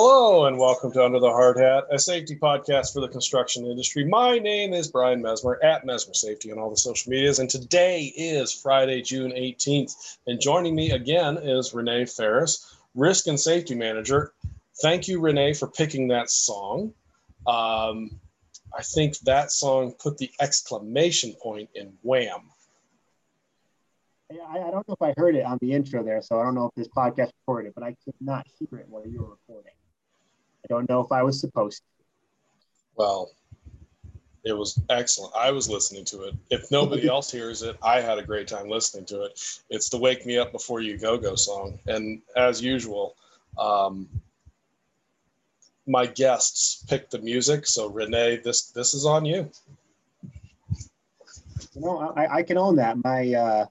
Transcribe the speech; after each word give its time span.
Hello 0.00 0.46
and 0.46 0.56
welcome 0.56 0.92
to 0.92 1.04
Under 1.04 1.18
the 1.18 1.28
Hard 1.28 1.58
Hat, 1.58 1.88
a 1.90 1.98
safety 1.98 2.36
podcast 2.36 2.92
for 2.92 3.00
the 3.00 3.08
construction 3.08 3.66
industry. 3.66 4.04
My 4.04 4.38
name 4.38 4.72
is 4.72 4.86
Brian 4.86 5.20
Mesmer 5.20 5.58
at 5.60 5.84
Mesmer 5.84 6.14
Safety 6.14 6.52
on 6.52 6.58
all 6.60 6.70
the 6.70 6.76
social 6.76 7.10
medias, 7.10 7.40
and 7.40 7.50
today 7.50 8.12
is 8.16 8.52
Friday, 8.52 9.02
June 9.02 9.32
18th. 9.32 10.18
And 10.28 10.40
joining 10.40 10.76
me 10.76 10.92
again 10.92 11.36
is 11.38 11.74
Renee 11.74 12.04
Ferris, 12.04 12.76
Risk 12.94 13.26
and 13.26 13.40
Safety 13.40 13.74
Manager. 13.74 14.34
Thank 14.80 15.08
you, 15.08 15.18
Renee, 15.18 15.54
for 15.54 15.66
picking 15.66 16.06
that 16.08 16.30
song. 16.30 16.94
Um, 17.48 18.20
I 18.72 18.84
think 18.84 19.18
that 19.22 19.50
song 19.50 19.94
put 19.98 20.16
the 20.16 20.30
exclamation 20.40 21.34
point 21.42 21.70
in 21.74 21.92
wham. 22.02 22.42
I, 24.30 24.58
I 24.58 24.70
don't 24.70 24.86
know 24.86 24.94
if 24.94 25.02
I 25.02 25.12
heard 25.16 25.34
it 25.34 25.44
on 25.44 25.58
the 25.60 25.72
intro 25.72 26.04
there, 26.04 26.22
so 26.22 26.38
I 26.38 26.44
don't 26.44 26.54
know 26.54 26.66
if 26.66 26.74
this 26.76 26.86
podcast 26.86 27.32
recorded, 27.40 27.70
it, 27.70 27.74
but 27.74 27.82
I 27.82 27.96
could 28.04 28.14
not 28.20 28.46
hear 28.60 28.78
it 28.78 28.86
while 28.88 29.04
you 29.04 29.22
were 29.22 29.30
recording. 29.30 29.72
Don't 30.68 30.88
know 30.88 31.00
if 31.00 31.12
I 31.12 31.22
was 31.22 31.40
supposed 31.40 31.78
to. 31.78 31.82
Well, 32.96 33.30
it 34.44 34.56
was 34.56 34.80
excellent. 34.88 35.34
I 35.36 35.50
was 35.50 35.68
listening 35.68 36.04
to 36.06 36.24
it. 36.24 36.34
If 36.50 36.70
nobody 36.70 37.08
else 37.14 37.30
hears 37.30 37.62
it, 37.62 37.76
I 37.82 38.00
had 38.00 38.18
a 38.18 38.24
great 38.24 38.48
time 38.48 38.68
listening 38.68 39.04
to 39.06 39.24
it. 39.24 39.40
It's 39.70 39.88
the 39.88 39.98
"Wake 39.98 40.26
Me 40.26 40.38
Up 40.38 40.52
Before 40.52 40.80
You 40.80 40.98
Go 40.98 41.18
Go" 41.18 41.34
song, 41.34 41.78
and 41.86 42.20
as 42.36 42.62
usual, 42.62 43.16
um, 43.58 44.08
my 45.86 46.06
guests 46.06 46.84
picked 46.88 47.10
the 47.10 47.18
music. 47.18 47.66
So 47.66 47.88
Renee, 47.88 48.40
this 48.44 48.70
this 48.70 48.94
is 48.94 49.06
on 49.06 49.24
you. 49.24 49.50
You 51.74 51.80
know, 51.80 52.12
I, 52.16 52.38
I 52.38 52.42
can 52.42 52.58
own 52.58 52.76
that. 52.76 53.02
My 53.02 53.32
uh, 53.32 53.66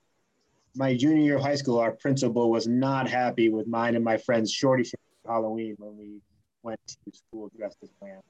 my 0.76 0.96
junior 0.96 1.24
year 1.24 1.36
of 1.38 1.42
high 1.42 1.56
school, 1.56 1.80
our 1.80 1.92
principal 1.92 2.50
was 2.52 2.68
not 2.68 3.10
happy 3.10 3.50
with 3.50 3.68
mine 3.68 3.96
and 3.96 4.04
my 4.04 4.18
friends' 4.18 4.52
shorty 4.52 4.90
Halloween 5.26 5.76
when 5.78 5.98
we 5.98 6.22
went 6.64 6.80
to 6.88 7.18
school 7.18 7.52
dressed 7.58 7.78
as 7.84 7.90
Wham. 8.00 8.22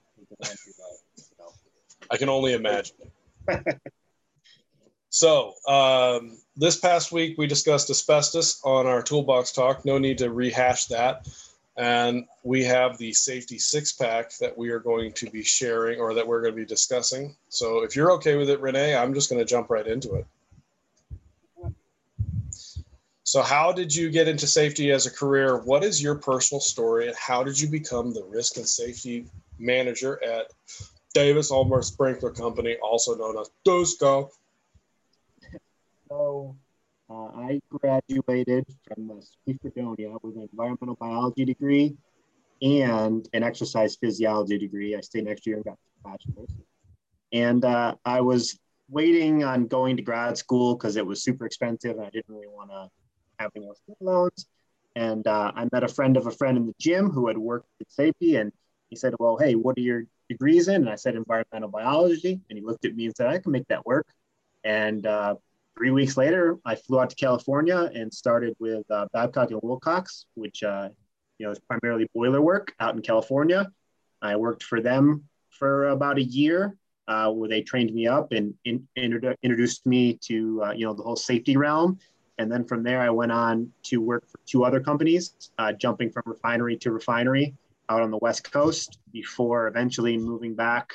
I 2.09 2.17
can 2.17 2.29
only 2.29 2.53
imagine. 2.53 2.95
so, 5.09 5.53
um, 5.67 6.37
this 6.55 6.77
past 6.77 7.11
week 7.11 7.37
we 7.37 7.47
discussed 7.47 7.89
asbestos 7.89 8.61
on 8.63 8.87
our 8.87 9.01
toolbox 9.01 9.51
talk. 9.51 9.85
No 9.85 9.97
need 9.97 10.17
to 10.19 10.31
rehash 10.31 10.85
that. 10.85 11.27
And 11.77 12.25
we 12.43 12.63
have 12.63 12.97
the 12.97 13.13
safety 13.13 13.59
six 13.59 13.93
pack 13.93 14.35
that 14.39 14.57
we 14.57 14.69
are 14.69 14.79
going 14.79 15.13
to 15.13 15.29
be 15.29 15.43
sharing 15.43 15.99
or 15.99 16.15
that 16.15 16.27
we're 16.27 16.41
going 16.41 16.53
to 16.53 16.59
be 16.59 16.65
discussing. 16.65 17.35
So, 17.49 17.83
if 17.83 17.95
you're 17.95 18.11
okay 18.13 18.35
with 18.35 18.49
it, 18.49 18.59
Renee, 18.59 18.95
I'm 18.95 19.13
just 19.13 19.29
going 19.29 19.39
to 19.39 19.45
jump 19.45 19.69
right 19.69 19.85
into 19.85 20.15
it. 20.15 20.25
So, 23.27 23.41
how 23.41 23.73
did 23.73 23.93
you 23.93 24.09
get 24.09 24.29
into 24.29 24.47
safety 24.47 24.89
as 24.91 25.05
a 25.05 25.11
career? 25.11 25.57
What 25.57 25.83
is 25.83 26.01
your 26.01 26.15
personal 26.15 26.61
story, 26.61 27.09
and 27.09 27.17
how 27.17 27.43
did 27.43 27.59
you 27.59 27.67
become 27.67 28.13
the 28.13 28.23
risk 28.23 28.55
and 28.55 28.65
safety 28.65 29.25
manager 29.59 30.17
at 30.23 30.53
Davis 31.13 31.51
Ulmer 31.51 31.81
Sprinkler 31.81 32.31
Company, 32.31 32.77
also 32.81 33.17
known 33.17 33.37
as 33.37 33.49
DUSCO? 33.65 34.29
So, 36.07 36.55
uh, 37.09 37.25
I 37.35 37.59
graduated 37.69 38.65
from 38.87 39.07
the 39.09 39.53
uh, 39.53 39.57
Fredonia 39.61 40.15
with 40.23 40.37
an 40.37 40.47
environmental 40.49 40.95
biology 40.95 41.43
degree 41.43 41.97
and 42.61 43.27
an 43.33 43.43
exercise 43.43 43.97
physiology 43.97 44.57
degree. 44.57 44.95
I 44.95 45.01
stayed 45.01 45.25
next 45.25 45.45
year 45.45 45.57
and 45.57 45.65
got 45.65 45.77
a 46.05 46.11
bachelor's. 46.11 46.55
And 47.33 47.65
uh, 47.65 47.95
I 48.05 48.21
was 48.21 48.57
waiting 48.87 49.43
on 49.43 49.67
going 49.67 49.97
to 49.97 50.01
grad 50.01 50.37
school 50.37 50.75
because 50.75 50.95
it 50.95 51.05
was 51.05 51.21
super 51.21 51.45
expensive 51.45 51.97
and 51.97 52.05
I 52.05 52.09
didn't 52.09 52.33
really 52.33 52.47
want 52.47 52.69
to 52.69 52.89
having 53.39 53.63
student 53.75 54.01
loans. 54.01 54.47
And 54.95 55.27
uh, 55.27 55.51
I 55.55 55.67
met 55.71 55.83
a 55.83 55.87
friend 55.87 56.17
of 56.17 56.25
a 56.25 56.31
friend 56.31 56.57
in 56.57 56.65
the 56.65 56.73
gym 56.79 57.09
who 57.09 57.27
had 57.27 57.37
worked 57.37 57.69
at 57.79 57.91
safety, 57.91 58.37
and 58.37 58.51
he 58.89 58.95
said, 58.95 59.13
"Well, 59.19 59.37
hey, 59.37 59.53
what 59.55 59.77
are 59.77 59.81
your 59.81 60.03
degrees 60.27 60.67
in?" 60.67 60.75
And 60.75 60.89
I 60.89 60.95
said, 60.95 61.15
"Environmental 61.15 61.69
biology." 61.69 62.41
And 62.49 62.57
he 62.57 62.65
looked 62.65 62.85
at 62.85 62.95
me 62.95 63.05
and 63.05 63.15
said, 63.15 63.27
"I 63.27 63.37
can 63.37 63.51
make 63.51 63.67
that 63.67 63.85
work." 63.85 64.07
And 64.63 65.05
uh, 65.05 65.35
three 65.77 65.91
weeks 65.91 66.17
later, 66.17 66.57
I 66.65 66.75
flew 66.75 66.99
out 66.99 67.11
to 67.11 67.15
California 67.15 67.91
and 67.93 68.11
started 68.11 68.55
with 68.59 68.89
uh, 68.89 69.07
Babcock 69.13 69.51
and 69.51 69.59
Wilcox, 69.61 70.25
which 70.33 70.63
uh, 70.63 70.89
you 71.37 71.45
know 71.45 71.51
is 71.51 71.59
primarily 71.59 72.09
boiler 72.15 72.41
work 72.41 72.73
out 72.79 72.95
in 72.95 73.01
California. 73.01 73.71
I 74.21 74.35
worked 74.35 74.63
for 74.63 74.81
them 74.81 75.25
for 75.51 75.89
about 75.89 76.17
a 76.17 76.23
year, 76.23 76.75
uh, 77.07 77.31
where 77.31 77.49
they 77.49 77.61
trained 77.61 77.93
me 77.93 78.07
up 78.07 78.31
and 78.31 78.55
in, 78.65 78.87
introduced 78.95 79.85
me 79.85 80.17
to 80.23 80.63
uh, 80.63 80.71
you 80.71 80.85
know 80.87 80.93
the 80.93 81.03
whole 81.03 81.15
safety 81.15 81.55
realm 81.55 81.99
and 82.37 82.51
then 82.51 82.63
from 82.65 82.83
there, 82.83 83.01
I 83.01 83.09
went 83.09 83.31
on 83.31 83.71
to 83.83 83.97
work 83.97 84.27
for 84.29 84.39
two 84.45 84.63
other 84.63 84.79
companies, 84.79 85.33
uh, 85.57 85.73
jumping 85.73 86.11
from 86.11 86.23
refinery 86.25 86.77
to 86.77 86.91
refinery 86.91 87.55
out 87.89 88.01
on 88.01 88.11
the 88.11 88.17
West 88.17 88.51
Coast 88.51 88.99
before 89.11 89.67
eventually 89.67 90.17
moving 90.17 90.55
back 90.55 90.93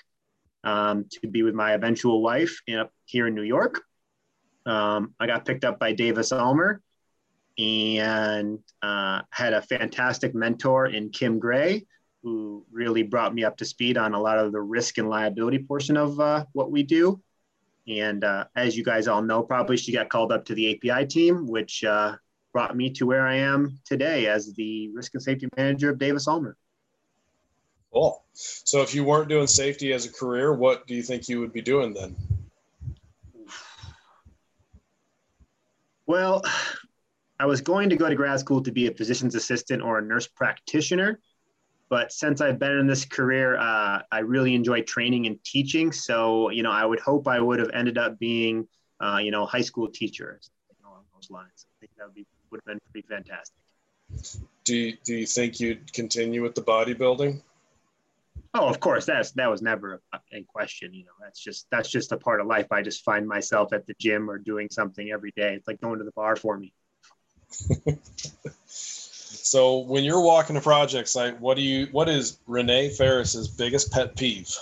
um, 0.65 1.07
to 1.11 1.27
be 1.27 1.43
with 1.43 1.55
my 1.55 1.73
eventual 1.73 2.23
wife 2.23 2.61
in, 2.67 2.79
up 2.79 2.93
here 3.07 3.27
in 3.27 3.35
New 3.35 3.43
York. 3.43 3.81
Um, 4.67 5.15
I 5.19 5.27
got 5.27 5.45
picked 5.45 5.65
up 5.65 5.79
by 5.79 5.93
Davis 5.93 6.31
Ulmer 6.31 6.81
and 7.59 8.61
uh, 8.81 9.23
had 9.31 9.53
a 9.53 9.63
fantastic 9.63 10.35
mentor 10.35 10.87
in 10.87 11.11
Kim 11.11 11.39
Gray, 11.39 11.87
who 12.23 12.65
really 12.71 13.03
brought 13.03 13.35
me 13.35 13.43
up 13.43 13.57
to 13.57 13.65
speed 13.65 13.99
on 13.99 14.15
a 14.15 14.21
lot 14.21 14.39
of 14.39 14.53
the 14.53 14.61
risk 14.61 14.99
and 14.99 15.09
liability 15.09 15.59
portion 15.59 15.97
of 15.97 16.21
uh, 16.21 16.45
what 16.53 16.71
we 16.71 16.85
do. 16.85 17.21
And 17.89 18.23
uh, 18.23 18.45
as 18.55 18.77
you 18.77 18.85
guys 18.85 19.09
all 19.09 19.23
know, 19.23 19.43
probably 19.43 19.77
she 19.77 19.93
got 19.93 20.09
called 20.09 20.33
up 20.33 20.45
to 20.47 20.55
the 20.55 20.75
API 20.75 21.07
team, 21.07 21.47
which 21.47 21.83
uh, 21.85 22.17
brought 22.53 22.77
me 22.77 22.91
to 22.91 23.07
where 23.07 23.27
I 23.27 23.37
am 23.37 23.81
today 23.85 24.27
as 24.27 24.55
the 24.55 24.91
risk 24.91 25.15
and 25.15 25.23
safety 25.23 25.49
manager 25.57 25.91
of 25.91 25.99
Davis 25.99 26.29
Ulmer. 26.29 26.57
Cool. 27.93 28.25
So 28.33 28.81
if 28.83 28.95
you 28.95 29.05
weren't 29.05 29.29
doing 29.29 29.47
safety 29.47 29.93
as 29.93 30.07
a 30.07 30.13
career, 30.13 30.55
what 30.55 30.87
do 30.87 30.95
you 30.95 31.03
think 31.03 31.29
you 31.29 31.41
would 31.41 31.53
be 31.53 31.61
doing 31.61 31.93
then? 31.93 32.17
Well, 36.07 36.43
I 37.39 37.47
was 37.47 37.61
going 37.61 37.91
to 37.91 37.97
go 37.97 38.09
to 38.09 38.15
grad 38.15 38.41
school 38.41 38.63
to 38.63 38.73
be 38.73 38.87
a 38.87 38.95
physician's 38.95 39.35
assistant 39.35 39.83
or 39.83 39.99
a 39.99 40.03
nurse 40.03 40.27
practitioner. 40.27 41.21
But 41.93 42.11
since 42.11 42.41
I've 42.41 42.59
been 42.59 42.79
in 42.79 42.87
this 42.87 43.05
career, 43.05 43.59
uh, 43.59 44.01
I 44.11 44.21
really 44.21 44.55
enjoy 44.55 44.81
training 44.81 45.27
and 45.27 45.39
teaching. 45.45 45.93
So, 45.93 46.49
you 46.49 46.63
know, 46.63 46.71
I 46.71 46.87
would 46.87 47.01
hope 47.01 47.29
I 47.29 47.39
would 47.39 47.59
have 47.59 47.69
ended 47.75 47.99
up 47.99 48.19
being, 48.19 48.67
uh, 48.99 49.19
you 49.23 49.31
know, 49.31 49.45
high 49.45 49.61
school 49.61 49.91
teacher 49.91 50.41
along 50.83 51.03
those 51.15 51.31
lines. 51.31 51.67
I 51.69 51.75
think 51.81 51.93
that 51.99 52.07
would 52.07 52.15
be 52.15 52.25
would 52.51 52.61
have 52.61 52.65
been 52.65 52.79
pretty 52.91 53.07
fantastic. 53.07 53.55
Do 54.65 54.75
you, 54.75 54.97
do 55.05 55.17
you 55.17 55.27
think 55.27 55.61
you'd 55.61 55.93
continue 55.93 56.43
with 56.43 56.55
the 56.55 56.63
bodybuilding? 56.63 57.43
Oh, 58.55 58.69
of 58.69 58.81
course. 58.81 59.05
That's 59.05 59.33
that 59.33 59.51
was 59.51 59.61
never 59.61 60.01
in 60.31 60.45
question. 60.45 60.95
You 60.95 61.05
know, 61.05 61.13
that's 61.21 61.41
just 61.41 61.67
that's 61.71 61.91
just 61.91 62.13
a 62.13 62.17
part 62.17 62.41
of 62.41 62.47
life. 62.47 62.73
I 62.73 62.81
just 62.81 63.05
find 63.05 63.29
myself 63.29 63.75
at 63.75 63.87
the 63.87 63.93
gym 64.01 64.31
or 64.31 64.39
doing 64.39 64.69
something 64.71 65.11
every 65.11 65.35
day. 65.37 65.57
It's 65.57 65.69
like 65.69 65.83
going 65.83 65.99
to 65.99 66.07
the 66.07 66.13
bar 66.13 66.37
for 66.37 66.57
me. 66.57 66.73
So 69.45 69.79
when 69.79 70.05
you're 70.05 70.23
walking 70.23 70.57
a 70.57 70.61
project 70.61 71.09
site, 71.09 71.41
what 71.41 71.57
do 71.57 71.63
you 71.63 71.89
what 71.93 72.09
is 72.09 72.39
Renee 72.47 72.91
Ferris's 72.91 73.49
biggest 73.49 73.93
pet 73.93 74.17
peeve? 74.17 74.57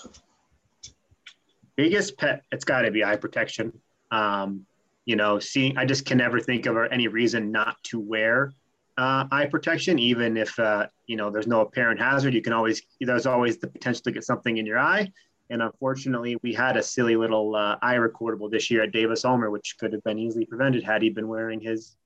Biggest 1.76 2.16
pet, 2.16 2.42
it's 2.50 2.64
got 2.64 2.82
to 2.82 2.90
be 2.90 3.04
eye 3.04 3.16
protection. 3.16 3.72
Um, 4.10 4.66
you 5.04 5.16
know, 5.16 5.38
seeing 5.38 5.76
I 5.76 5.84
just 5.84 6.06
can 6.06 6.18
never 6.18 6.40
think 6.40 6.66
of 6.66 6.76
any 6.90 7.08
reason 7.08 7.52
not 7.52 7.82
to 7.84 8.00
wear 8.00 8.52
uh, 8.96 9.26
eye 9.30 9.46
protection, 9.46 9.98
even 9.98 10.36
if 10.36 10.58
uh, 10.58 10.86
you 11.06 11.16
know 11.16 11.30
there's 11.30 11.46
no 11.46 11.60
apparent 11.60 12.00
hazard. 12.00 12.34
You 12.34 12.42
can 12.42 12.52
always 12.52 12.82
there's 13.00 13.26
always 13.26 13.58
the 13.58 13.66
potential 13.66 14.02
to 14.04 14.12
get 14.12 14.24
something 14.24 14.56
in 14.56 14.66
your 14.66 14.78
eye. 14.78 15.10
And 15.50 15.62
unfortunately, 15.62 16.36
we 16.42 16.54
had 16.54 16.76
a 16.76 16.82
silly 16.82 17.16
little 17.16 17.56
uh, 17.56 17.76
eye 17.82 17.96
recordable 17.96 18.50
this 18.50 18.70
year 18.70 18.82
at 18.82 18.92
Davis 18.92 19.24
Ulmer, 19.24 19.50
which 19.50 19.76
could 19.78 19.92
have 19.92 20.02
been 20.04 20.18
easily 20.18 20.46
prevented 20.46 20.84
had 20.84 21.02
he 21.02 21.10
been 21.10 21.26
wearing 21.26 21.60
his 21.60 21.96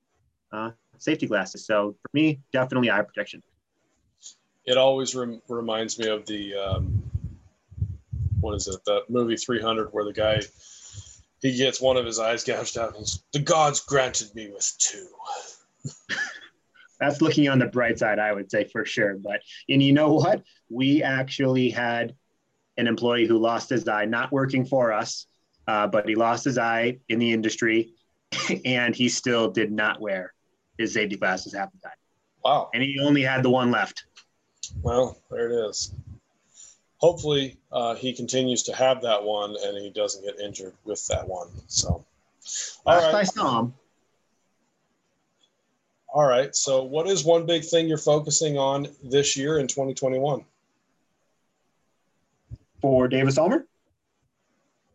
uh, 0.50 0.70
safety 1.04 1.26
glasses. 1.26 1.66
So 1.66 1.94
for 2.02 2.10
me, 2.12 2.40
definitely 2.52 2.90
eye 2.90 3.02
protection. 3.02 3.42
It 4.66 4.78
always 4.78 5.14
rem- 5.14 5.42
reminds 5.48 5.98
me 5.98 6.08
of 6.08 6.24
the 6.26 6.54
um, 6.54 7.02
what 8.40 8.54
is 8.54 8.66
it? 8.66 8.82
That 8.86 9.04
movie 9.08 9.36
300, 9.36 9.88
where 9.92 10.04
the 10.04 10.12
guy 10.12 10.40
he 11.42 11.54
gets 11.56 11.80
one 11.80 11.98
of 11.98 12.06
his 12.06 12.18
eyes 12.18 12.42
gouged 12.42 12.78
out, 12.78 12.96
and 12.96 13.06
the 13.32 13.38
gods 13.38 13.80
granted 13.80 14.34
me 14.34 14.50
with 14.50 14.72
two. 14.78 15.06
That's 17.00 17.20
looking 17.20 17.50
on 17.50 17.58
the 17.58 17.66
bright 17.66 17.98
side, 17.98 18.18
I 18.18 18.32
would 18.32 18.50
say 18.50 18.64
for 18.64 18.86
sure. 18.86 19.16
But 19.16 19.40
and 19.68 19.82
you 19.82 19.92
know 19.92 20.14
what? 20.14 20.42
We 20.70 21.02
actually 21.02 21.68
had 21.68 22.14
an 22.78 22.86
employee 22.86 23.26
who 23.26 23.36
lost 23.36 23.68
his 23.68 23.86
eye, 23.86 24.06
not 24.06 24.32
working 24.32 24.64
for 24.64 24.92
us, 24.92 25.26
uh, 25.68 25.86
but 25.86 26.08
he 26.08 26.14
lost 26.14 26.44
his 26.44 26.56
eye 26.56 26.98
in 27.10 27.18
the 27.18 27.32
industry, 27.32 27.92
and 28.64 28.96
he 28.96 29.10
still 29.10 29.50
did 29.50 29.70
not 29.70 30.00
wear 30.00 30.32
his 30.78 30.94
safety 30.94 31.16
glasses 31.16 31.54
half 31.54 31.72
the 31.72 31.78
time. 31.78 31.96
Wow. 32.44 32.70
And 32.74 32.82
he 32.82 32.98
only 33.00 33.22
had 33.22 33.42
the 33.42 33.50
one 33.50 33.70
left. 33.70 34.04
Well, 34.82 35.18
there 35.30 35.50
it 35.50 35.68
is. 35.68 35.92
Hopefully, 36.98 37.58
uh, 37.70 37.94
he 37.94 38.12
continues 38.12 38.62
to 38.64 38.74
have 38.74 39.02
that 39.02 39.22
one 39.22 39.56
and 39.62 39.76
he 39.76 39.90
doesn't 39.90 40.24
get 40.24 40.40
injured 40.40 40.74
with 40.84 41.06
that 41.08 41.26
one. 41.28 41.48
So, 41.66 42.04
all 42.86 42.94
Last 42.94 43.04
right. 43.04 43.14
I 43.14 43.22
saw 43.24 43.60
him. 43.60 43.74
All 46.08 46.26
right. 46.26 46.54
So, 46.54 46.84
what 46.84 47.08
is 47.08 47.24
one 47.24 47.44
big 47.44 47.64
thing 47.64 47.88
you're 47.88 47.98
focusing 47.98 48.56
on 48.56 48.86
this 49.02 49.36
year 49.36 49.58
in 49.58 49.66
2021? 49.66 50.44
For 52.80 53.08
Davis 53.08 53.36
Ulmer? 53.36 53.66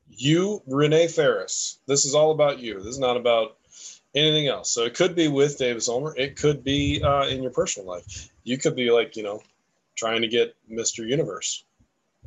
You, 0.09 0.61
Renee 0.67 1.07
Ferris. 1.07 1.79
This 1.87 2.05
is 2.05 2.15
all 2.15 2.31
about 2.31 2.59
you. 2.59 2.77
This 2.77 2.87
is 2.87 2.99
not 2.99 3.17
about 3.17 3.57
anything 4.15 4.47
else. 4.47 4.71
So, 4.71 4.85
it 4.85 4.93
could 4.93 5.15
be 5.15 5.27
with 5.27 5.57
Davis 5.57 5.89
Ulmer. 5.89 6.15
It 6.17 6.35
could 6.35 6.63
be 6.63 7.01
uh, 7.03 7.27
in 7.27 7.41
your 7.41 7.51
personal 7.51 7.87
life. 7.87 8.29
You 8.43 8.57
could 8.57 8.75
be 8.75 8.91
like, 8.91 9.15
you 9.15 9.23
know, 9.23 9.41
trying 9.95 10.21
to 10.21 10.27
get 10.27 10.55
Mr. 10.71 11.07
Universe. 11.07 11.65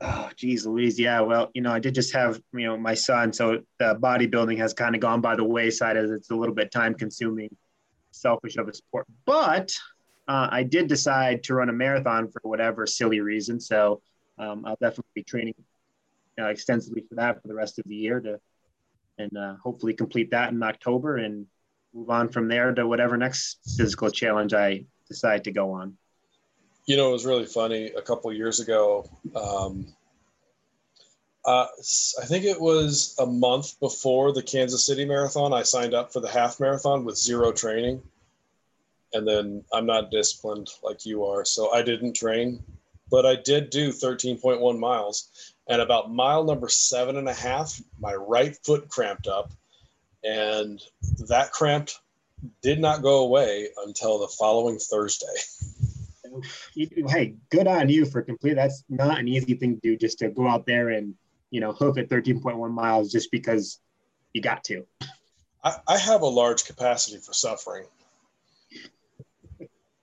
Oh, 0.00 0.30
geez, 0.36 0.66
Louise. 0.66 0.98
Yeah. 0.98 1.20
Well, 1.20 1.50
you 1.54 1.62
know, 1.62 1.72
I 1.72 1.78
did 1.78 1.94
just 1.94 2.12
have, 2.14 2.40
you 2.52 2.66
know, 2.66 2.76
my 2.76 2.94
son. 2.94 3.32
So 3.32 3.62
the 3.78 3.94
bodybuilding 4.00 4.58
has 4.58 4.72
kind 4.72 4.94
of 4.94 5.00
gone 5.00 5.20
by 5.20 5.36
the 5.36 5.44
wayside 5.44 5.96
as 5.96 6.10
it's 6.10 6.30
a 6.30 6.34
little 6.34 6.54
bit 6.54 6.70
time 6.72 6.94
consuming, 6.94 7.54
selfish 8.10 8.56
of 8.56 8.68
a 8.68 8.74
sport. 8.74 9.06
But 9.26 9.72
uh, 10.28 10.48
I 10.50 10.62
did 10.62 10.88
decide 10.88 11.44
to 11.44 11.54
run 11.54 11.68
a 11.68 11.72
marathon 11.72 12.28
for 12.28 12.40
whatever 12.42 12.86
silly 12.86 13.20
reason. 13.20 13.60
So 13.60 14.00
um, 14.38 14.64
I'll 14.64 14.78
definitely 14.80 15.10
be 15.14 15.22
training 15.22 15.54
uh, 16.40 16.46
extensively 16.46 17.04
for 17.08 17.16
that 17.16 17.40
for 17.42 17.48
the 17.48 17.54
rest 17.54 17.78
of 17.78 17.84
the 17.86 17.94
year 17.94 18.20
to, 18.20 18.40
and 19.18 19.36
uh, 19.36 19.54
hopefully 19.62 19.94
complete 19.94 20.30
that 20.30 20.50
in 20.50 20.62
October 20.62 21.18
and 21.18 21.46
move 21.94 22.10
on 22.10 22.28
from 22.28 22.48
there 22.48 22.72
to 22.74 22.86
whatever 22.86 23.16
next 23.16 23.58
physical 23.76 24.10
challenge 24.10 24.54
I 24.54 24.84
decide 25.08 25.44
to 25.44 25.52
go 25.52 25.72
on. 25.72 25.96
You 26.86 26.96
know, 26.96 27.10
it 27.10 27.12
was 27.12 27.26
really 27.26 27.46
funny. 27.46 27.86
A 27.96 28.02
couple 28.02 28.32
years 28.32 28.60
ago, 28.60 29.08
um, 29.36 29.86
uh, 31.44 31.66
I 32.20 32.24
think 32.24 32.44
it 32.44 32.60
was 32.60 33.16
a 33.18 33.26
month 33.26 33.78
before 33.80 34.32
the 34.32 34.42
Kansas 34.42 34.86
City 34.86 35.04
Marathon. 35.04 35.52
I 35.52 35.62
signed 35.62 35.94
up 35.94 36.12
for 36.12 36.20
the 36.20 36.30
half 36.30 36.60
marathon 36.60 37.04
with 37.04 37.16
zero 37.16 37.52
training, 37.52 38.02
and 39.12 39.26
then 39.26 39.64
I'm 39.72 39.86
not 39.86 40.10
disciplined 40.10 40.70
like 40.82 41.04
you 41.04 41.24
are, 41.24 41.44
so 41.44 41.72
I 41.72 41.82
didn't 41.82 42.14
train, 42.14 42.62
but 43.10 43.26
I 43.26 43.36
did 43.36 43.70
do 43.70 43.90
13.1 43.90 44.78
miles. 44.78 45.52
And 45.68 45.80
about 45.80 46.12
mile 46.12 46.44
number 46.44 46.68
seven 46.68 47.16
and 47.16 47.28
a 47.28 47.34
half, 47.34 47.80
my 48.00 48.14
right 48.14 48.56
foot 48.64 48.88
cramped 48.88 49.26
up, 49.26 49.52
and 50.24 50.80
that 51.28 51.52
cramp 51.52 51.90
did 52.62 52.80
not 52.80 53.02
go 53.02 53.24
away 53.24 53.68
until 53.84 54.18
the 54.18 54.28
following 54.28 54.78
Thursday. 54.78 55.26
hey, 57.08 57.34
good 57.50 57.66
on 57.66 57.88
you 57.88 58.04
for 58.04 58.22
complete. 58.22 58.54
That's 58.54 58.84
not 58.88 59.18
an 59.18 59.28
easy 59.28 59.54
thing 59.54 59.74
to 59.74 59.80
do, 59.80 59.96
just 59.96 60.18
to 60.20 60.28
go 60.28 60.48
out 60.48 60.66
there 60.66 60.90
and 60.90 61.14
you 61.50 61.60
know 61.60 61.72
hoof 61.72 61.98
at 61.98 62.08
13.1 62.08 62.70
miles 62.70 63.12
just 63.12 63.30
because 63.30 63.78
you 64.32 64.40
got 64.40 64.64
to. 64.64 64.84
I, 65.64 65.76
I 65.86 65.98
have 65.98 66.22
a 66.22 66.26
large 66.26 66.64
capacity 66.64 67.18
for 67.18 67.32
suffering. 67.32 67.86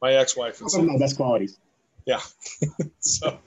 My 0.01 0.13
ex-wife 0.13 0.61
is 0.61 0.77
one 0.77 0.85
of 0.85 0.91
my 0.93 0.97
best 0.97 1.17
qualities. 1.17 1.59
Yeah. 2.05 2.21
so, 2.99 3.37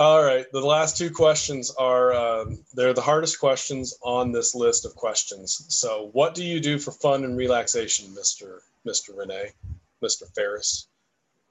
all 0.00 0.24
right. 0.24 0.46
The 0.50 0.60
last 0.60 0.96
two 0.96 1.10
questions 1.10 1.70
are 1.78 2.14
um, 2.14 2.64
they're 2.72 2.94
the 2.94 3.02
hardest 3.02 3.38
questions 3.38 3.94
on 4.02 4.32
this 4.32 4.54
list 4.54 4.86
of 4.86 4.94
questions. 4.94 5.66
So, 5.68 6.08
what 6.12 6.34
do 6.34 6.42
you 6.42 6.58
do 6.58 6.78
for 6.78 6.90
fun 6.90 7.24
and 7.24 7.36
relaxation, 7.36 8.14
Mister 8.14 8.62
Mister 8.84 9.12
Renee, 9.12 9.50
Mister 10.00 10.24
Ferris? 10.34 10.88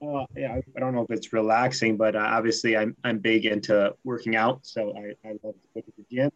Uh, 0.01 0.25
yeah, 0.35 0.59
I 0.75 0.79
don't 0.79 0.95
know 0.95 1.03
if 1.03 1.11
it's 1.11 1.31
relaxing, 1.31 1.95
but 1.95 2.15
uh, 2.15 2.19
obviously 2.19 2.75
I'm, 2.75 2.95
I'm 3.03 3.19
big 3.19 3.45
into 3.45 3.93
working 4.03 4.35
out. 4.35 4.65
So 4.65 4.93
I, 4.97 5.27
I 5.27 5.31
love 5.43 5.53
to 5.53 5.67
go 5.75 5.81
to 5.81 5.93
the 5.97 6.05
gym 6.09 6.31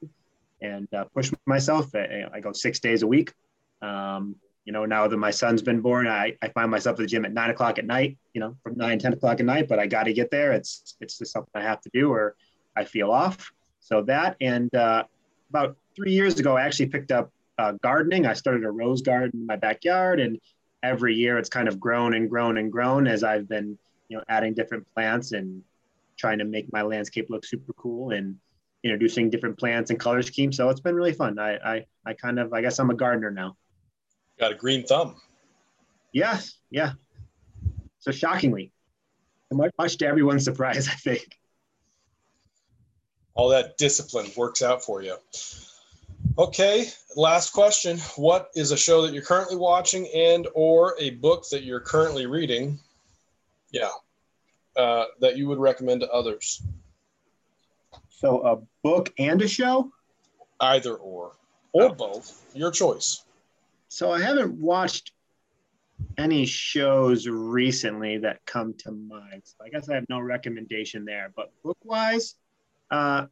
and 0.62 0.88
uh, 0.94 1.06
push 1.16 1.32
myself. 1.46 1.96
I, 1.96 2.26
I, 2.32 2.42
go 2.42 2.52
six 2.52 2.80
days 2.80 3.04
a 3.04 3.08
week. 3.08 3.34
Um, 3.82 4.36
you 4.66 4.72
know, 4.72 4.86
now 4.86 5.08
that 5.08 5.18
my 5.18 5.32
son's 5.32 5.62
been 5.62 5.82
born, 5.82 6.08
I, 6.08 6.38
I 6.42 6.48
find 6.50 6.72
myself 6.72 6.94
at 6.96 7.00
the 7.00 7.08
gym 7.08 7.26
at 7.26 7.34
nine 7.34 7.50
o'clock 7.50 7.80
at 7.80 7.86
night, 7.86 8.18
you 8.34 8.40
know, 8.40 8.56
from 8.64 8.78
nine, 8.78 8.98
10 8.98 9.14
o'clock 9.14 9.40
at 9.40 9.46
night, 9.46 9.68
but 9.68 9.80
I 9.80 9.88
got 9.88 10.04
to 10.04 10.14
get 10.14 10.32
there. 10.32 10.54
It's, 10.54 10.96
it's 11.02 11.18
just 11.18 11.34
something 11.34 11.52
I 11.54 11.62
have 11.62 11.82
to 11.82 11.90
do 11.94 12.12
or 12.12 12.36
I 12.76 12.86
feel 12.86 13.12
off. 13.12 13.52
So 13.82 14.04
that, 14.04 14.38
and 14.40 14.74
uh, 14.74 15.04
about 15.50 15.76
three 15.96 16.14
years 16.14 16.40
ago, 16.40 16.56
I 16.56 16.62
actually 16.62 16.88
picked 16.88 17.12
up 17.12 17.32
uh, 17.58 17.74
gardening. 17.84 18.26
I 18.26 18.34
started 18.34 18.64
a 18.64 18.72
rose 18.72 19.02
garden 19.02 19.42
in 19.42 19.46
my 19.46 19.58
backyard 19.58 20.20
and 20.22 20.40
every 20.82 21.16
year 21.16 21.38
it's 21.38 21.50
kind 21.50 21.68
of 21.68 21.80
grown 21.80 22.14
and 22.14 22.30
grown 22.30 22.58
and 22.58 22.72
grown 22.72 23.06
as 23.06 23.24
I've 23.24 23.48
been, 23.50 23.78
you 24.08 24.18
know, 24.18 24.24
adding 24.30 24.54
different 24.54 24.88
plants 24.94 25.34
and 25.34 25.62
trying 26.18 26.40
to 26.40 26.46
make 26.46 26.72
my 26.72 26.84
landscape 26.84 27.30
look 27.30 27.46
super 27.46 27.74
cool 27.74 28.12
and 28.12 28.38
introducing 28.84 29.30
different 29.30 29.58
plants 29.58 29.90
and 29.90 30.00
color 30.00 30.22
schemes. 30.22 30.56
So 30.56 30.70
it's 30.70 30.82
been 30.82 30.96
really 30.96 31.14
fun. 31.14 31.38
I, 31.38 31.56
I, 31.56 31.86
I 32.06 32.14
kind 32.14 32.40
of, 32.40 32.54
I 32.54 32.62
guess 32.62 32.80
I'm 32.80 32.90
a 32.90 32.96
gardener 32.96 33.32
now. 33.32 33.58
Got 34.44 34.52
a 34.52 34.56
green 34.56 34.84
thumb. 34.84 35.16
Yes, 36.12 36.58
Yeah. 36.70 36.92
So 38.00 38.12
shockingly, 38.12 38.74
much 39.54 39.96
to 40.00 40.06
everyone's 40.06 40.44
surprise, 40.44 40.90
I 40.90 40.96
think. 40.96 41.40
All 43.36 43.48
that 43.48 43.78
discipline 43.78 44.30
works 44.36 44.62
out 44.62 44.84
for 44.84 45.02
you. 45.02 45.16
Okay, 46.38 46.90
last 47.16 47.54
question. 47.54 48.00
What 48.18 48.50
is 48.54 48.72
a 48.72 48.78
show 48.78 49.02
that 49.04 49.14
you're 49.14 49.24
currently 49.24 49.56
watching 49.56 50.10
and 50.14 50.46
or 50.56 50.96
a 51.00 51.12
book 51.12 51.46
that 51.50 51.64
you're 51.64 51.80
currently 51.80 52.26
reading? 52.26 52.78
Yeah. 53.72 53.92
Uh, 54.76 55.06
that 55.22 55.38
you 55.38 55.48
would 55.48 55.60
recommend 55.60 56.02
to 56.02 56.10
others? 56.12 56.62
So 58.10 58.42
a 58.42 58.58
book 58.84 59.14
and 59.18 59.42
a 59.42 59.48
show? 59.48 59.90
Either 60.60 60.96
or. 60.96 61.32
Or 61.72 61.84
oh. 61.84 61.94
both. 61.94 62.46
Your 62.54 62.72
choice. 62.72 63.23
So 63.94 64.12
I 64.12 64.22
haven't 64.22 64.56
watched 64.56 65.12
any 66.18 66.48
shows 66.48 67.28
recently 67.28 68.18
that 68.18 68.44
come 68.44 68.74
to 68.80 68.92
mind. 68.92 69.44
So 69.44 69.64
I 69.64 69.70
guess 69.70 69.88
I 69.88 69.94
have 69.94 70.06
no 70.10 70.20
recommendation 70.20 71.06
there. 71.06 71.32
But 71.36 71.52
book 71.62 71.78
wise, 71.84 72.34
uh, 72.90 73.28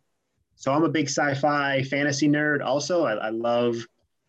so 0.54 0.72
I'm 0.72 0.84
a 0.84 0.90
big 0.90 1.08
sci-fi 1.08 1.82
fantasy 1.82 2.28
nerd. 2.28 2.64
Also, 2.64 3.06
I, 3.06 3.14
I 3.14 3.30
love, 3.30 3.76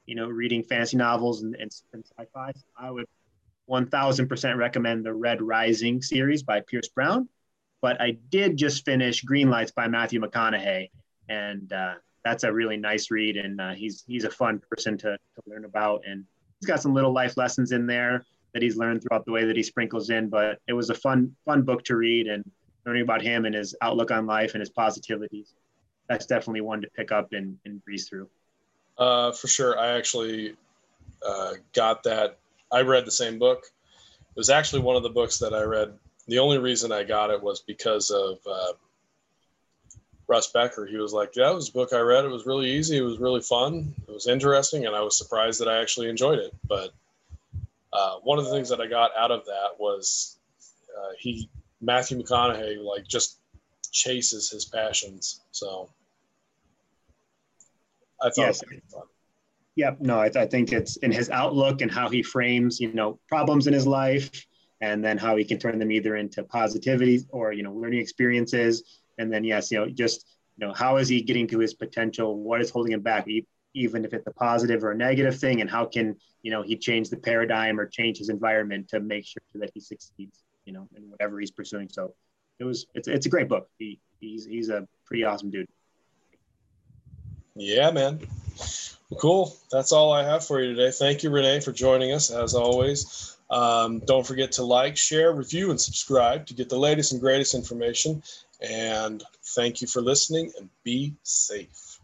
you 0.06 0.14
know, 0.14 0.26
reading 0.26 0.62
fantasy 0.62 0.96
novels 0.96 1.43
and, 1.43 1.55
and, 1.55 1.70
and 1.93 2.02
sci-fi. 2.02 2.52
So 2.52 2.64
I 2.79 2.90
would 2.90 3.06
1,000% 3.69 4.56
recommend 4.56 5.05
the 5.05 5.12
Red 5.12 5.43
Rising 5.43 6.00
series 6.00 6.43
by 6.43 6.62
Pierce 6.62 6.88
Brown. 6.88 7.29
But 7.82 8.01
I 8.01 8.12
did 8.31 8.56
just 8.56 8.86
finish 8.86 9.20
Green 9.20 9.51
Lights 9.51 9.72
by 9.72 9.86
Matthew 9.86 10.22
McConaughey, 10.22 10.89
and 11.29 11.70
uh, 11.74 11.96
that's 12.24 12.44
a 12.44 12.52
really 12.52 12.76
nice 12.76 13.10
read. 13.10 13.36
And 13.36 13.60
uh, 13.60 13.72
he's 13.72 14.05
he's 14.06 14.24
a 14.24 14.31
fun 14.31 14.60
person 14.70 14.96
to, 14.98 15.17
to 15.17 15.43
learn 15.46 15.64
about, 15.64 16.02
and 16.06 16.24
he's 16.60 16.69
got 16.69 16.82
some 16.82 16.94
little 16.94 17.12
life 17.12 17.36
lessons 17.36 17.72
in 17.72 17.86
there 17.86 18.24
that 18.55 18.62
he's 18.62 18.76
learned 18.76 19.02
throughout 19.02 19.24
the 19.24 19.32
way 19.32 19.44
that 19.44 19.56
he 19.56 19.62
sprinkles 19.62 20.10
in. 20.10 20.29
But 20.29 20.58
it 20.69 20.72
was 20.72 20.91
a 20.91 20.94
fun 20.94 21.34
fun 21.44 21.62
book 21.62 21.84
to 21.84 21.96
read 21.96 22.26
and 22.26 22.48
learning 22.86 23.02
about 23.02 23.22
him 23.22 23.44
and 23.44 23.55
his 23.55 23.74
outlook 23.81 24.10
on 24.10 24.26
life 24.26 24.55
and 24.55 24.60
his 24.60 24.70
positivities 24.70 25.52
that's 26.12 26.26
definitely 26.26 26.60
one 26.60 26.81
to 26.82 26.88
pick 26.91 27.12
up 27.12 27.32
and, 27.32 27.56
and 27.64 27.82
breeze 27.84 28.08
through. 28.08 28.29
Uh, 28.98 29.32
for 29.32 29.48
sure. 29.48 29.79
I 29.79 29.96
actually 29.96 30.55
uh, 31.26 31.55
got 31.72 32.02
that. 32.05 32.38
I 32.70 32.82
read 32.82 33.06
the 33.06 33.12
same 33.12 33.38
book. 33.38 33.64
It 33.64 34.36
was 34.36 34.50
actually 34.50 34.82
one 34.82 34.96
of 34.96 35.02
the 35.02 35.10
books 35.10 35.38
that 35.38 35.55
I 35.55 35.62
read. 35.62 35.94
The 36.29 36.38
only 36.38 36.58
reason 36.58 36.93
I 36.93 37.05
got 37.05 37.31
it 37.31 37.43
was 37.43 37.60
because 37.60 38.10
of 38.10 38.38
uh, 38.46 38.72
Russ 40.29 40.50
Becker. 40.52 40.86
He 40.86 40.96
was 40.96 41.12
like, 41.12 41.36
"Yeah, 41.36 41.50
it 41.50 41.55
was 41.55 41.69
a 41.69 41.72
book 41.72 41.93
I 41.93 42.00
read. 42.00 42.24
It 42.24 42.31
was 42.31 42.46
really 42.46 42.70
easy. 42.70 42.98
It 42.98 43.02
was 43.02 43.19
really 43.19 43.41
fun. 43.41 43.94
It 44.08 44.12
was 44.12 44.29
interesting, 44.29 44.86
and 44.86 44.94
I 44.94 45.00
was 45.00 45.19
surprised 45.19 45.60
that 45.60 45.69
I 45.69 45.81
actually 45.81 46.08
enjoyed 46.08 46.38
it." 46.38 46.55
But 46.69 46.91
uh, 47.93 48.17
one 48.22 48.38
of 48.38 48.44
the 48.44 48.50
things 48.50 48.69
that 48.69 48.81
I 48.81 48.86
got 48.86 49.10
out 49.17 49.31
of 49.31 49.44
that 49.46 49.79
was 49.79 50.38
uh, 50.96 51.12
he 51.19 51.48
Matthew 51.81 52.19
McConaughey 52.19 52.82
like 52.82 53.06
just 53.06 53.38
chases 53.91 54.50
his 54.50 54.64
passions. 54.64 55.41
So 55.50 55.91
I 58.22 58.31
thought 58.31 58.36
yes. 58.36 58.62
Yep. 59.74 60.00
No, 60.00 60.20
I, 60.20 60.31
I 60.36 60.46
think 60.46 60.72
it's 60.72 60.96
in 60.96 61.10
his 61.10 61.31
outlook 61.31 61.81
and 61.81 61.91
how 61.91 62.10
he 62.10 62.22
frames, 62.22 62.79
you 62.79 62.93
know, 62.93 63.19
problems 63.26 63.67
in 63.67 63.72
his 63.72 63.86
life, 63.86 64.46
and 64.82 65.02
then 65.02 65.17
how 65.17 65.36
he 65.36 65.44
can 65.44 65.58
turn 65.58 65.79
them 65.79 65.91
either 65.91 66.17
into 66.17 66.43
positivity 66.43 67.24
or 67.31 67.52
you 67.52 67.62
know 67.62 67.72
learning 67.72 68.00
experiences, 68.00 69.01
and 69.19 69.32
then 69.32 69.44
yes, 69.44 69.70
you 69.70 69.78
know, 69.78 69.88
just 69.88 70.26
you 70.56 70.66
know, 70.66 70.72
how 70.72 70.96
is 70.96 71.08
he 71.08 71.22
getting 71.22 71.46
to 71.48 71.58
his 71.58 71.74
potential? 71.74 72.38
What 72.38 72.60
is 72.60 72.70
holding 72.70 72.92
him 72.92 73.00
back? 73.00 73.26
even 73.74 74.04
if 74.04 74.12
it's 74.12 74.26
a 74.26 74.32
positive 74.32 74.84
or 74.84 74.90
a 74.90 74.96
negative 74.96 75.38
thing, 75.38 75.60
and 75.60 75.70
how 75.70 75.84
can 75.84 76.16
you 76.42 76.50
know 76.50 76.62
he 76.62 76.76
change 76.76 77.10
the 77.10 77.16
paradigm 77.16 77.78
or 77.81 77.86
change 77.86 78.19
his 78.19 78.28
environment 78.28 78.88
to 78.88 79.00
make 79.00 79.24
sure 79.26 79.42
that 79.54 79.70
he 79.74 79.81
succeeds, 79.81 80.44
you 80.64 80.72
know, 80.72 80.88
in 80.96 81.10
whatever 81.10 81.40
he's 81.40 81.50
pursuing. 81.50 81.88
So 81.88 82.14
it 82.58 82.64
was 82.64 82.86
it's 82.94 83.08
it's 83.08 83.26
a 83.26 83.28
great 83.28 83.48
book. 83.48 83.69
He 83.78 83.98
he's 84.20 84.44
he's 84.44 84.69
a 84.69 84.86
pretty 85.06 85.24
awesome 85.24 85.50
dude. 85.50 85.69
Yeah, 87.54 87.90
man. 87.90 88.20
Cool. 89.19 89.54
That's 89.70 89.92
all 89.92 90.12
I 90.12 90.24
have 90.24 90.44
for 90.44 90.62
you 90.62 90.74
today. 90.74 90.90
Thank 90.90 91.22
you, 91.22 91.31
Renee, 91.31 91.60
for 91.60 91.72
joining 91.72 92.12
us 92.12 92.31
as 92.31 92.54
always. 92.54 93.36
Um, 93.50 93.98
don't 94.00 94.26
forget 94.26 94.52
to 94.52 94.64
like, 94.64 94.96
share, 94.96 95.34
review, 95.34 95.70
and 95.70 95.78
subscribe 95.78 96.46
to 96.46 96.54
get 96.54 96.70
the 96.70 96.78
latest 96.78 97.12
and 97.12 97.20
greatest 97.20 97.54
information. 97.54 98.22
And 98.62 99.22
thank 99.54 99.81
you 99.81 99.88
for 99.88 100.00
listening 100.00 100.52
and 100.58 100.69
be 100.84 101.14
safe. 101.22 101.98